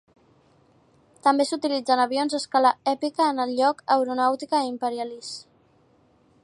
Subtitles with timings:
[1.27, 5.33] També s'utilitzen avions a escala èpica en el joc "Aeronautica Imperialis".